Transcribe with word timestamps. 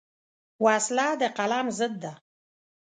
وسله 0.65 1.07
د 1.21 1.23
قلم 1.37 1.65
ضد 1.77 1.93
ده 2.03 2.13